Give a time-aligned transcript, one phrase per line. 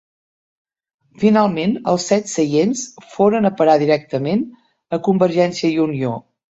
[1.23, 4.45] Finalment els set seients foren a parar directament
[4.99, 6.19] a Convergència i Unió.